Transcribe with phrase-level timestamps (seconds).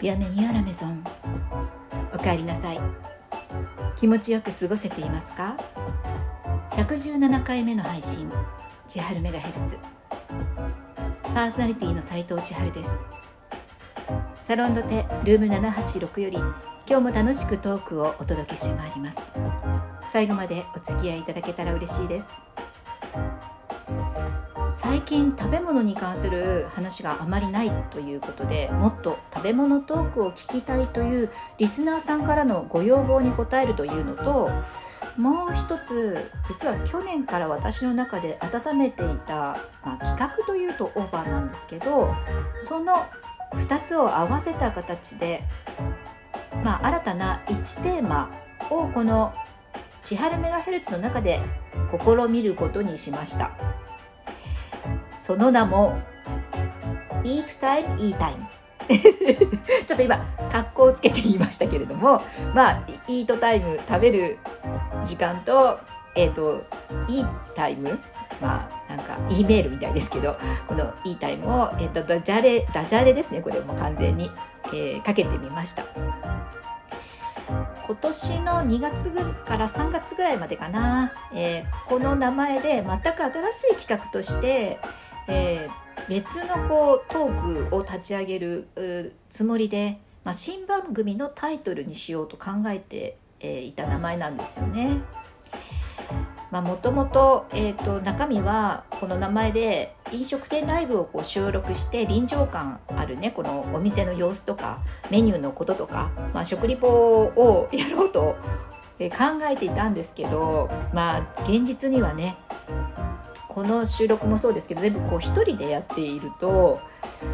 [0.00, 1.04] ビアメニューラメゾン
[2.14, 2.80] おかえりなさい。
[3.96, 5.58] 気持ちよく過ごせていますか
[6.70, 8.32] ？117回目の配信。
[8.88, 9.78] 千春メガヘルツ。
[11.22, 12.98] パーソナリティの斉藤千春です。
[14.40, 16.38] サロンドテルーム786より
[16.88, 19.30] 今日も楽しくトークをお届けしてまいります。
[20.08, 22.40] 最後までお付き合いいただけたら嬉しいです。
[24.70, 34.50] 最近食べ物に関する話があまりないということでもっと食べ物トークを聞きたいというリスナーさんからのご要望に応えるというのと
[35.16, 42.14] もう一つ実は去年から私の中で温めていた、まあ、企画というとオーバーなんですけど
[42.60, 43.06] その
[43.52, 45.42] 2つを合わせた形で、
[46.62, 48.30] まあ、新たな1テーマ
[48.70, 49.34] をこの
[50.02, 51.40] 千春メガヘルツの中で
[51.90, 53.69] 試みることにしました。
[55.20, 56.00] その名も
[57.24, 58.38] Eat Time, Eat Time
[59.86, 60.16] ちょっと今
[60.50, 62.22] 格好をつけて言いましたけれども
[62.54, 64.38] まあイートタイム食べる
[65.04, 65.78] 時間と
[66.14, 66.64] えっ、ー、と
[67.06, 67.98] いいタイム
[68.40, 74.30] まあなんか E メールみたいですけどこのいいタイムを、えーと、ダジャレダジャレですねこれも完全に、
[74.68, 75.84] えー、かけてみました。
[77.90, 84.78] 今年の2月ぐから3月ぐらいまでかな、えー、この名前で全く新しい企画として
[85.30, 95.00] えー、別のこうトークを立ち上げるつもりで、まあ、新番組のタイトルにしようと考えて、えー、いた名前なんですよね。
[96.50, 108.36] もともと,、えーと、中身はこの名前で飲食店ライブをこう収録して臨場感あるねこのお店の様子とかメニューのこととか、まあ、食リポをやろうと
[108.98, 112.36] 考えていたんですけどまあ現実にはね
[113.50, 116.80] この収録もそうですけど全部こう一人でやっていると、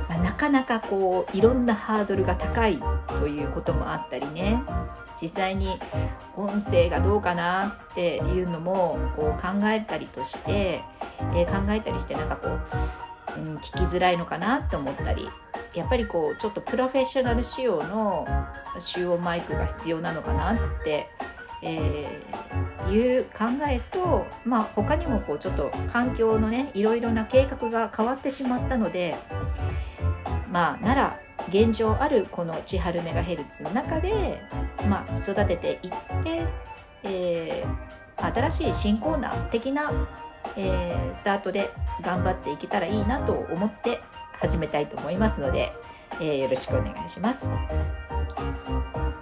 [0.08, 2.80] まあ、なかなかこういろんなハードルが高い
[3.20, 4.62] ということもあったりね。
[5.20, 5.78] 実際に
[6.36, 10.82] 音声がどうかなっていうのもこう考えたりとして、
[11.32, 15.28] えー、考えたりしてなんかこう、うん、聞きづらいのかなって思ったり。
[15.74, 18.26] やっぱりこうちょっとプロフェッショナル仕様の
[18.78, 21.06] 集音マイクが必要なのかなって
[21.62, 22.35] えー、
[22.90, 29.16] いう考えと、まあ、他にもこうちょっと環境のねいろいろな計画が変わってしまったので
[30.50, 34.40] まあなら現状あるこの千春メガヘルツの中で、
[34.88, 35.90] まあ、育てていっ
[36.22, 36.46] て、
[37.04, 39.92] えー、新しい新コーナー的な、
[40.56, 41.70] えー、スタートで
[42.02, 44.00] 頑張っていけたらいいなと思って
[44.40, 45.72] 始めたいと思いますので、
[46.20, 47.48] えー、よろしくお願いします。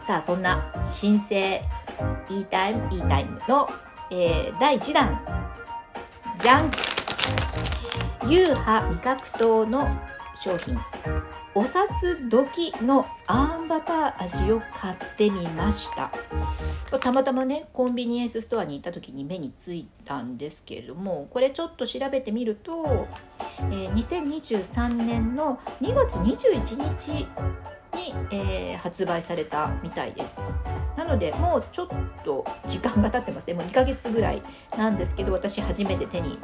[0.04, 1.62] さあそんな新生
[2.28, 3.70] E タイム E タイムの、
[4.10, 5.18] えー、第1弾。
[6.38, 6.70] じゃん
[8.28, 9.88] ユーハ味覚糖の
[10.34, 10.78] 商品。
[11.54, 16.10] お札時のあんバター味を買ってみました。
[16.98, 23.06] たまたまねコンビニエンスストアに行った時に目についたんですけれどもこれちょっと調べてみると、
[23.70, 27.26] えー、2023年の2月21日
[28.04, 30.48] に、えー、発売されたみたいです。
[30.96, 31.88] なのでもうちょっ
[32.24, 33.54] と時間が経ってますね。
[33.54, 34.42] もう2ヶ月ぐらい
[34.76, 36.38] なんですけど私初めて手に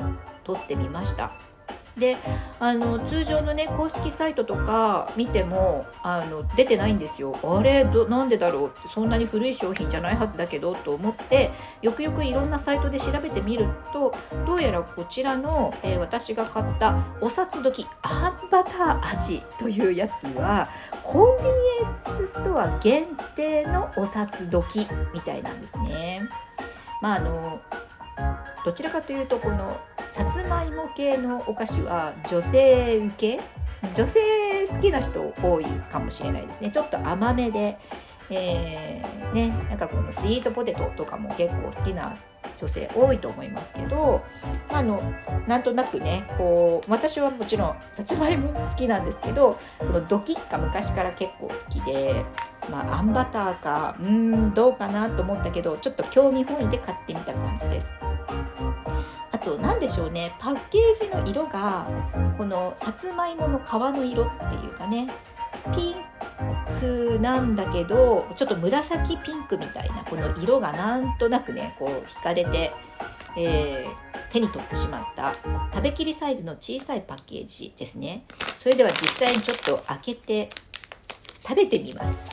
[0.44, 1.49] 取ってみました。
[1.98, 2.16] で
[2.60, 8.68] あの通常のね公式サイトとか見てもあの出てないんですよあれどなんでだろう？
[8.68, 11.50] ってそんなに古い商品じゃないはずだけどと思って
[11.82, 14.14] よくよくいろんなサイトで調べてみると
[14.46, 20.68] どうやらこちらの、えー、私が買ったお札時あんバター味というやつは
[21.02, 21.50] コンビニ
[21.80, 23.04] エンスストア限
[23.36, 26.22] 定のお札時みたいなんですね。
[27.02, 27.60] まああの
[28.64, 29.80] どちらかというとこの
[30.10, 33.40] さつまいも系のお菓子は女性受け？
[33.94, 34.20] 女性
[34.70, 36.70] 好きな人多いかもしれないですね。
[36.70, 37.78] ちょっと甘めで、
[38.28, 42.16] えー、ねなんかこのスイートポテトとかも結構好きな
[42.56, 44.22] 女性多いと思いますけど
[44.68, 45.02] あの
[45.46, 52.24] なんとなくねこう私はもちろんさつまいも好きなんですけどこのドキッカ昔から結構好きで
[52.70, 57.96] まああんバターかうんどうかなと思ったけどちょっと興味本位で買ってみた感じです。
[59.50, 60.32] と何でしょうね。
[60.38, 61.86] パッケージの色が
[62.38, 65.08] このさつまいもの皮の色っていうかね。
[65.74, 65.94] ピン
[66.80, 72.72] クなんだけどちょっと紫ピンクみたいなこの色がなんとなくねこう惹かれて、
[73.36, 75.34] えー、手に取ってしまった
[75.74, 78.24] 食べきりサイズの小さいパッケージですね。
[78.58, 80.50] それでは実際にちょっと開けて
[81.42, 82.30] 食べてみます。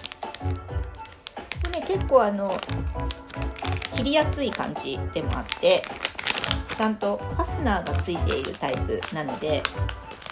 [1.63, 2.55] これね結構あの
[3.95, 5.81] 切りやすい感じでもあって
[6.75, 9.63] ちゃんとファスナーがついているタイプなので、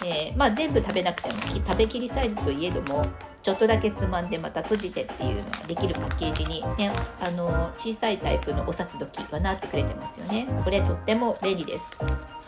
[0.04, 3.06] えー、まあ、全部食べなくても食べきりサイズといえども
[3.42, 6.90] ちょっとだけつまんでまた閉じてっていうのができるパッケージに、ね、
[7.20, 10.48] あの小さいタイプのお札時はなってくれてますよね。
[10.64, 11.86] これとっても便利です。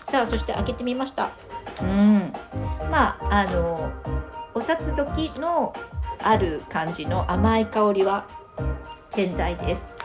[0.06, 1.30] さあそして開けてみました。
[1.80, 2.32] うん。
[2.90, 3.92] まああの
[4.54, 5.72] お札時の
[6.20, 8.26] ある感じの甘い香りは
[9.10, 9.97] 健在です。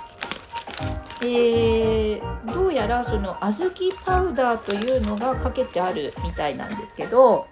[1.26, 7.48] えー、どうやらその小豆パウダーというのがかけてあるみたいなんですけど。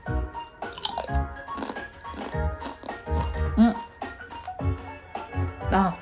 [3.58, 3.76] うん。
[5.72, 5.96] あ。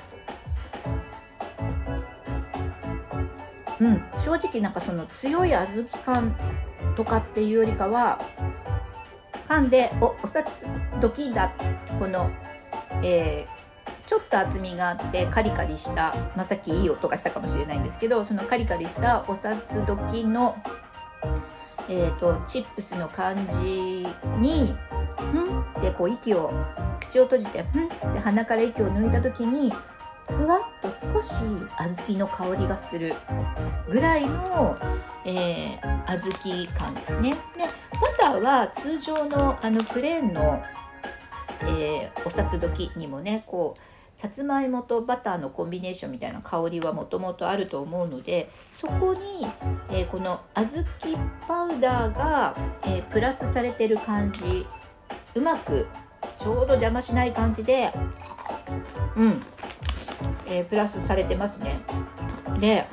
[3.78, 4.04] うん。
[4.18, 6.36] 正直なんかその強い小豆感
[6.96, 8.20] とかっていうよりかは
[9.48, 10.66] 噛んでおお札
[11.00, 11.52] 時だ。
[11.98, 12.30] この、
[13.02, 13.59] えー
[14.30, 20.56] と厚みがあってカリカリした、まあ、さっきいい音がしたかもしれないんですけどそのカリカリしたお札時の、
[21.88, 24.06] えーと、チップスの感じ
[24.38, 24.74] に
[25.16, 26.52] ふんってこう息を
[27.00, 29.72] 口を閉じてふんって鼻から息を抜いた時に
[30.28, 31.42] ふわっと少し
[31.76, 33.14] 小豆の香りがする
[33.90, 34.78] ぐらいの、
[35.24, 37.30] えー、小豆感ですね。
[37.58, 37.64] で
[38.00, 40.62] バターは通常のあのプレーンの、
[41.62, 43.80] えー、お札時にもねこう
[44.20, 49.46] さつまいもとバターのコンビネーションみたいな香りはもともとあると思うのでそこに、
[49.88, 54.66] えー、この小豆パウダーが、えー、プラスされてる感じ
[55.34, 55.86] うまく
[56.36, 57.94] ちょうど邪魔しない感じで
[59.16, 59.40] うん、
[60.46, 61.80] えー、プラスされてますね。
[62.58, 62.84] で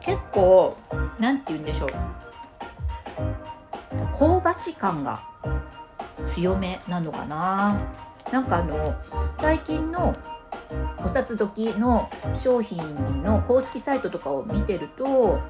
[0.00, 0.76] 結構
[1.18, 1.88] 何て言うんでしょう。
[4.18, 5.31] 香ばし感が
[6.34, 7.78] 強めなのかな。
[8.32, 8.94] なんかあの
[9.34, 10.16] 最近の
[11.04, 15.40] お札時の商品の公式サイトとかを見てると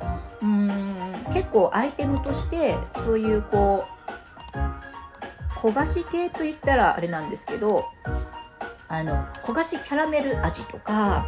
[0.43, 3.84] うん結構アイテムとしてそういうこ
[4.55, 7.85] う焦がし系といったらあれなんですけど
[8.88, 11.26] あの焦がしキャラメル味とか、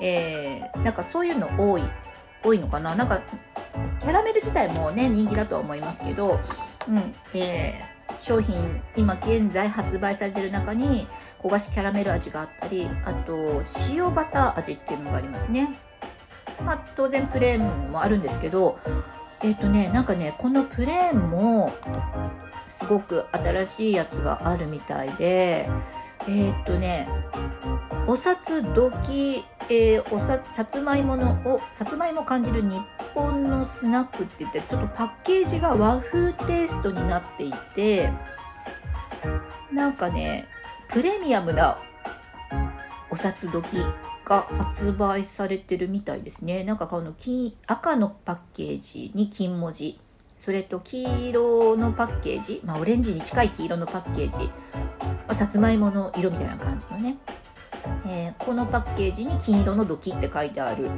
[0.00, 1.82] えー、なんかそういうの多い
[2.42, 2.94] 多いのかな。
[2.94, 3.20] なんか
[4.00, 6.40] キャラメル自体もね人気だとは思いますけど、
[6.88, 11.06] うんえー商品今現在発売されてる中に
[11.42, 15.70] 焦がしキャラメル味があったりあと塩バター味っていうのがありますね。
[16.64, 18.78] まあ当然プレーンもあるんですけど
[19.42, 21.72] えっ、とねなんかねこのプレーンも
[22.66, 25.68] すごく新しいやつがあるみたいで
[26.28, 27.08] えっ、とね
[28.06, 32.80] お札時、えー、おささつまいものをさつまいも感じる日
[33.14, 38.12] 本のスナックって言ってちょっとパッケージが和風テイストになっていて
[39.72, 40.46] なんかね
[40.88, 41.78] プレミアムな
[43.10, 43.78] お札時
[44.24, 46.62] が発売されてるみたいですね。
[46.62, 49.98] なんかこの金赤のパッケージに金文字。
[50.38, 57.16] それと黄色のパッケージ、まあ、オレンジに近い黄色のパッケージ、まあ、さつまいもの色みたいな感じのね。
[58.06, 60.90] えー、このパッケージに金色の土器って書いてある、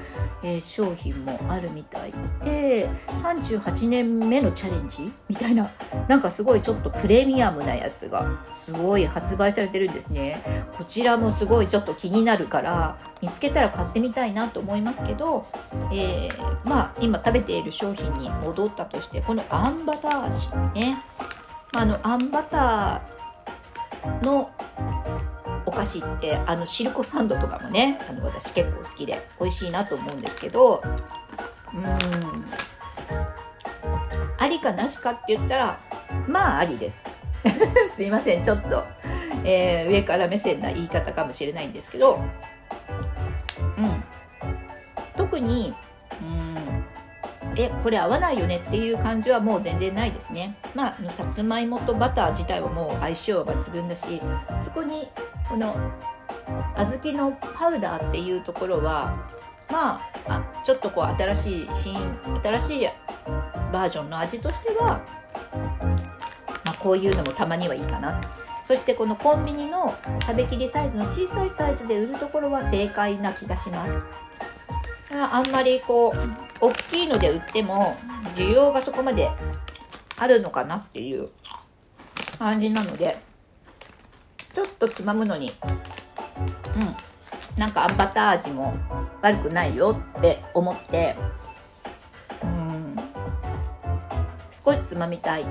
[0.43, 2.13] えー、商品もあるみたい
[2.45, 5.71] で38年目のチャレンジみたいな
[6.09, 10.43] なんかすごいちょっとプレミアムなやつがすごい発売されてるんですね。
[10.77, 15.47] こちらもすごいちょっと気になるから見つけたら買ってみたいなと思いますけど、
[15.93, 20.99] えー、まあ今食べている商品に戻ったとしてこのあんバター味ね。
[21.73, 24.51] あのあんバターの
[25.71, 30.83] お菓子ってあのシルコサンドとかもねあの私結構好きで美味しいなと思うんですけど
[31.73, 31.87] うん
[34.37, 35.79] ありかなしかって言ったら
[36.27, 37.09] まあありです。
[37.87, 38.85] すいませんちょっと、
[39.45, 42.21] えー、上から目線な言い方かもしれないんですけど
[43.79, 44.05] うん。
[45.17, 45.73] 特に
[46.21, 46.85] うん
[47.57, 50.57] えこれ合わないよねっていう感じはもう全然ないですね。
[50.75, 54.21] まあさつまいもとバター自体はもう相性抜群だし
[54.59, 55.09] そこに
[55.51, 55.75] この
[56.77, 59.29] 小豆のパウダーっていうところは
[59.71, 62.89] まあちょっとこう新しい新新しい
[63.73, 65.05] バージョンの味としては、
[66.65, 68.21] まあ、こういうのもたまにはいいかな。
[68.63, 73.99] そしてこのコンビニの食べきりサイズの小さいサイズで売るところは正解な気がします。
[75.13, 76.15] あんまりこう
[76.61, 77.97] 大きいので売っても
[78.37, 79.29] 需要がそこまで
[80.17, 81.31] あるのかなっていう
[82.39, 83.19] 感じなので
[84.81, 85.53] とつまむのに。
[86.77, 87.59] うん。
[87.59, 88.75] なんかあんバター味も
[89.21, 91.15] 悪くないよって思って。
[92.43, 92.97] うん。
[94.51, 95.47] 少しつまみたい。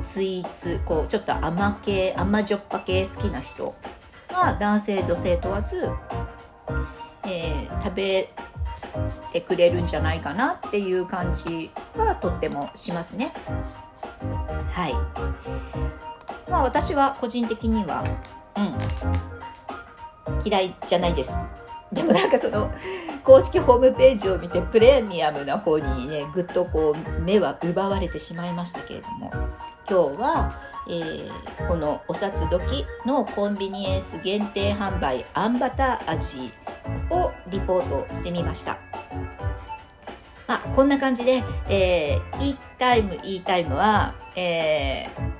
[0.00, 0.80] スイーツ。
[0.86, 3.74] こうちょっと甘系甘じょっぱ系好きな人。
[4.34, 5.88] は男性女性問わず、
[7.26, 8.28] えー、食べ
[9.32, 13.32] てくれるんじゃないかなっていう感じがとってもしますね。
[14.72, 14.94] はい。
[16.54, 18.04] まあ私は個人的には
[18.56, 21.32] うん嫌いじゃないです
[21.92, 22.70] でもなんかその
[23.24, 29.32] 公式ホームページを見てプレミアムな方にねぐっとこう目は奪われてしまいましたけれども
[29.90, 36.52] 今日は、えー、このお札時のコンビニエンス限定販売あんバター味
[37.10, 38.78] をリポートしてみました。
[40.46, 45.33] まあ、こんな感じで、えー、E タイム E タイムは、えー、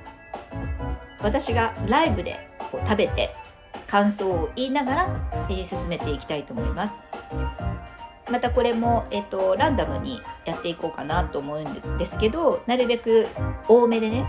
[1.25, 3.31] 私がライブでこう食べて
[3.87, 7.03] 感想を言いながら、えー、進めていきたいと思います。
[8.29, 13.27] またこれも、えっと、ランダムにやっていこうかなと思うんですけどなるべく
[13.67, 14.25] 多めでね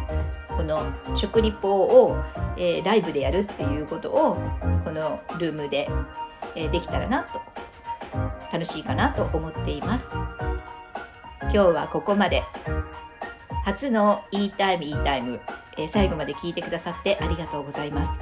[0.55, 0.85] この
[1.15, 2.17] 食リポを、
[2.59, 4.37] えー、ライブでやるっていうことを
[4.85, 5.89] このルームで、
[6.55, 7.41] えー、できたらなと
[8.53, 10.15] 楽しいかなと思っています。
[11.43, 12.43] 今日はここまで。
[13.67, 15.41] 初の E タイム E タイム、
[15.79, 18.21] え、最後まで聞いてくださってありがとうございます。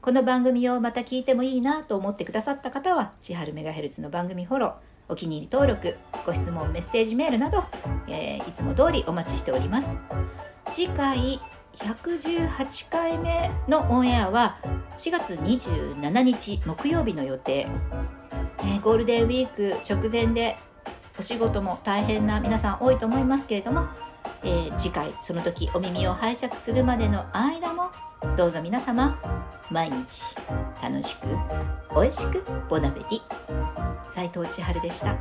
[0.00, 4.72] この番組をまた聞いてもいいなと思ってくださった方は千春メガヘルツの番組フォロー
[5.08, 7.64] お気に入り登録ご質問メッセージメールなど、
[8.08, 10.00] えー、いつも通りお待ちしております。
[10.70, 11.40] 次回
[11.74, 14.56] 118回目のオンエアは
[14.96, 17.66] 4月27日木曜日の予定、
[18.58, 20.56] えー、ゴールデンウィーク直前で
[21.18, 23.86] お仕事も大変な皆さん多いと思いますけれども、
[24.42, 27.90] えー、次回その時お耳を拝借するまでの間も
[28.36, 29.18] どうぞ皆様
[29.70, 30.36] 毎日
[30.82, 31.26] 楽しく
[31.94, 33.20] 美味しくボナペティ
[34.10, 35.16] 斎藤千春でした。